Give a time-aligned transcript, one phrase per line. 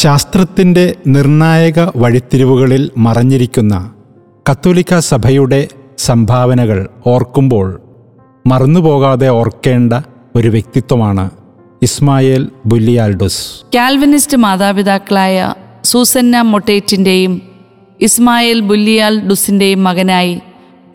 [0.00, 3.92] ശാസ്ത്രത്തിന്റെ നിർണായക വഴിത്തിരിവുകളിൽ മറഞ്ഞിരിക്കുന്ന
[4.50, 7.80] കത്തോലിക്ക സഭയുടെ സംഭാവനകൾ ഓർക്കുമ്പോൾ
[8.46, 9.92] മറന്നുപോകാതെ ഓർക്കേണ്ട
[10.36, 11.30] ഒരു വ്യക്തിത്വമാണ്
[11.82, 13.64] ഇസ്മായേൽ ബുല്ലിയാൽഡുസ്.
[13.74, 15.54] കാൽവിനിസ്റ്റ് മാതാപിതാക്കളായ
[15.84, 17.42] സൂസന്ന മൊട്ടേറ്റിന്റെയും
[18.00, 20.40] ഇസ്മായേൽ ബുല്ലിയാൽ ഡുസിന്റെയും മകനായി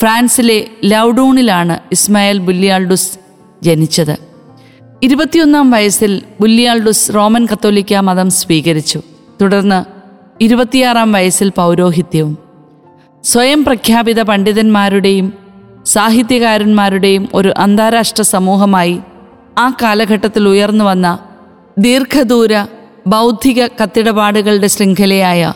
[0.00, 3.18] ഫ്രാൻസിലെ ലൗഡൂണിലാണ് ഇസ്മായേൽ ബുല്ലിയാൽഡുസ്
[3.62, 4.33] ജനിച്ചത്.
[5.02, 9.00] ഇരുപത്തിയൊന്നാം വയസ്സിൽ ബുല്ലിയാൾഡുസ് റോമൻ കത്തോലിക്ക മതം സ്വീകരിച്ചു.
[9.42, 9.84] തുടർന്ന്
[10.42, 12.38] ഇരുപത്തിയാറാം വയസ്സിൽ പൗരോഹിത്യവും
[13.24, 15.32] സ്വയം പ്രഖ്യാപിത പണ്ഡിതന്മാരുടെയും
[15.86, 19.00] സാഹിത്യകാരന്മാരുടെയും ഒരു അന്താരാഷ്ട്ര സമൂഹമായി
[19.58, 21.18] ആ കാലഘട്ടത്തിൽ ഉയർന്നു വന്ന
[21.78, 22.66] ദീർഘദൂര
[23.06, 25.52] ബൗദ്ധിക കത്തിടപാടുകളുടെ ശൃംഖലയായ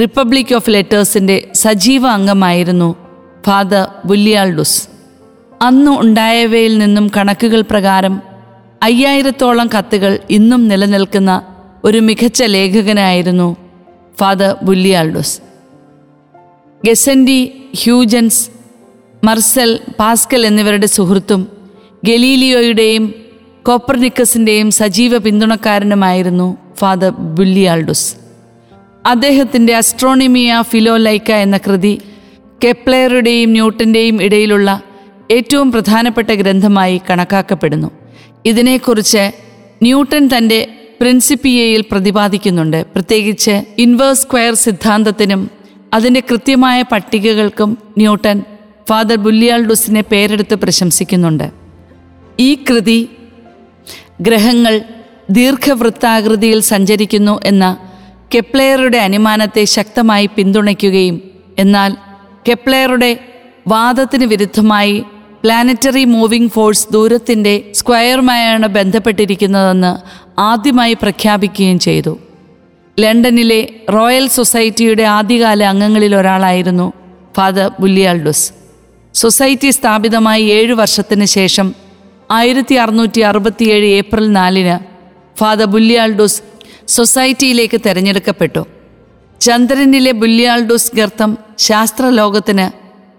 [0.00, 2.96] റിപ്പബ്ലിക് ഓഫ് ലെറ്റേഴ്സിന്റെ സജീവ അംഗമായിരുന്നു
[3.46, 4.88] ഫാദർ ബുല്ലിയാൾഡുസ്.
[5.62, 8.22] അന്ന് ഉണ്ടായവയിൽ നിന്നും കണക്കുകൾ പ്രകാരം
[8.82, 11.42] അയ്യായിരത്തോളം കത്തുകൾ ഇന്നും നിലനിൽക്കുന്ന
[11.84, 13.56] ഒരു മികച്ച ലേഖകനായിരുന്നു
[14.20, 15.40] ഫാദർ ബുല്ലിയാൾഡോസ്
[16.84, 18.50] ഗെസൻഡി ഹ്യൂജൻസ്
[19.24, 21.48] മർസൽ പാസ്കൽ എന്നിവരുടെ സുഹൃത്തും
[22.04, 23.14] ഗലീലിയോയുടെയും
[23.62, 28.16] കോപ്പർനിക്കസിന്റെയും സജീവ പിന്തുണക്കാരനുമായിരുന്നു ഫാദർ ബുല്ലിയാൾഡുസ്
[29.06, 32.00] അദ്ദേഹത്തിന്റെ അസ്ട്രോണിമിയ ഫിലോലൈക്ക എന്ന കൃതി
[32.64, 34.82] കെപ്ലെയറുടെയും ന്യൂട്ടന്റെയും ഇടയിലുള്ള
[35.30, 37.90] ഏറ്റവും പ്രധാനപ്പെട്ട ഗ്രന്ഥമായി കണക്കാക്കപ്പെടുന്നു.
[38.46, 39.30] ഇതിനെക്കുറിച്ച്
[39.82, 40.58] ന്യൂട്ടൺ തന്റെ
[41.00, 42.86] പ്രിൻസിപ്പിയയിൽ പ്രതിപാദിക്കുന്നുണ്ട്.
[42.94, 45.50] പ്രത്യേകിച്ച് ഇൻവേഴ്സ് സ്ക്വയർ സിദ്ധാന്തത്തിനും
[45.94, 48.42] അതിന്റെ കൃത്യമായ പട്ടികകൾക്കും ന്യൂട്ടൺ
[48.88, 51.50] ഫാദർ ബുല്ലിയാൾഡുസിനെ പേരെടുത്ത് പ്രശംസിക്കുന്നുണ്ട്.
[52.40, 53.10] ഈ കൃതി
[54.20, 54.74] ഗ്രഹങ്ങൾ
[55.30, 57.76] ദീർഘവൃത്താകൃതിയിൽ സഞ്ചരിക്കുന്നു എന്ന
[58.34, 61.16] കെപ്ലെയറുടെ അനുമാനത്തെ ശക്തമായി പിന്തുണയ്ക്കുകയും
[61.58, 61.96] എന്നാൽ
[62.48, 63.10] കെപ്ലെയറുടെ
[63.68, 65.04] വാദത്തിന് വിരുദ്ധമായി
[65.46, 69.90] പ്ലാനറ്ററി മൂവിംഗ് ഫോഴ്സ് ദൂരത്തിന്റെ സ്ക്വയറുമായാണ് ബന്ധപ്പെട്ടിരിക്കുന്നതെന്ന്
[70.40, 72.18] ആദ്യമായി പ്രഖ്യാപിക്കുകയും ചെയ്തു.
[73.00, 76.92] ലണ്ടനിലെ റോയൽ സൊസൈറ്റിയുടെ ആദ്യകാല അംഗങ്ങളിൽ ഒരാളായിരുന്നു
[77.36, 78.52] ഫാദർ ബുല്ലിയാൾഡുസ്.
[79.14, 81.74] സൊസൈറ്റി സ്ഥാപിതമായി ഏഴു വർഷത്തിന് ശേഷം
[82.30, 84.76] ആയിരത്തി അറുന്നൂറ്റി അറുപത്തിയേഴ് ഏപ്രിൽ നാലിന്
[85.38, 86.42] ഫാദർ ബുല്ലിയാൾഡുസ്
[86.88, 88.66] സൊസൈറ്റിയിലേക്ക് തിരഞ്ഞെടുക്കപ്പെട്ടു.
[89.40, 92.66] ചന്ദ്രനിലെ ബുല്ലിയാൾഡുസ് ഗർത്തം ശാസ്ത്രലോകത്തിന്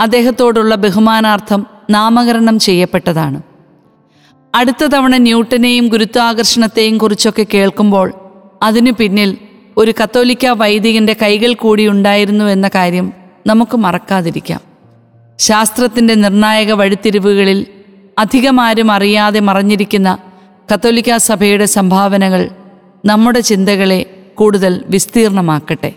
[0.01, 3.41] അദ്ദേഹത്തോടുള്ള ബഹുമാനാർത്ഥം നാമകരണം ചെയ്യപ്പെട്ടതാണ്.
[4.55, 8.13] അടുത്ത തവണ ന്യൂട്ടനെയും ഗുരുത്വാകർഷണത്തെയും കുറിച്ചൊക്കെ കേൾക്കുമ്പോൾ
[8.63, 9.37] അതിനു പിന്നിൽ
[9.77, 13.13] ഒരു കത്തോലിക്ക വൈദികന്റെ കൈകൾ കൂടി ഉണ്ടായിരുന്നു എന്ന കാര്യം
[13.47, 14.59] നമുക്ക് മറക്കാതിരിക്കാം.
[15.39, 17.65] ശാസ്ത്രത്തിന്റെ നിർണായക വഴിത്തിരിവുകളിൽ
[18.17, 20.17] അധികമാരും അറിയാതെ മറഞ്ഞിരിക്കുന്ന
[20.73, 22.49] കത്തോലിക്ക സഭയുടെ സംഭാവനകൾ
[23.05, 24.05] നമ്മുടെ ചിന്തകളെ
[24.35, 25.93] കൂടുതൽ വിസ്തീർണമാക്കട്ടെ.